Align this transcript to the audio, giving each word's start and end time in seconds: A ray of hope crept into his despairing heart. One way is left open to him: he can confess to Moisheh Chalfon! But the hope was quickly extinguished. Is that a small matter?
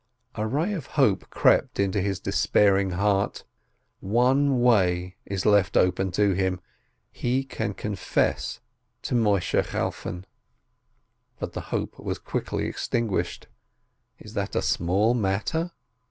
A 0.33 0.47
ray 0.47 0.73
of 0.73 0.87
hope 0.97 1.29
crept 1.29 1.79
into 1.79 2.01
his 2.01 2.19
despairing 2.19 2.89
heart. 2.89 3.43
One 3.99 4.59
way 4.59 5.15
is 5.27 5.45
left 5.45 5.77
open 5.77 6.09
to 6.13 6.31
him: 6.33 6.59
he 7.11 7.43
can 7.43 7.75
confess 7.75 8.61
to 9.03 9.13
Moisheh 9.13 9.61
Chalfon! 9.61 10.25
But 11.37 11.53
the 11.53 11.61
hope 11.69 11.99
was 11.99 12.17
quickly 12.17 12.65
extinguished. 12.65 13.45
Is 14.17 14.33
that 14.33 14.55
a 14.55 14.63
small 14.63 15.13
matter? 15.13 15.71